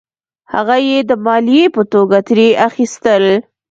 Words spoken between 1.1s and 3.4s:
مالیې په توګه ترې اخیستل.